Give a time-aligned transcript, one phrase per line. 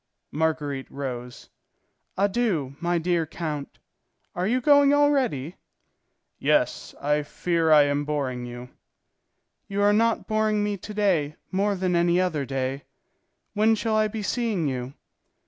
[0.31, 1.49] Marguerite rose.
[2.17, 3.77] "Adieu, my dear count.
[4.33, 5.57] Are you going already?"
[6.39, 8.69] "Yes, I fear I am boring you."
[9.67, 12.85] "You are not boring me to day more than any other day.
[13.53, 14.95] When shall I be seeing you?"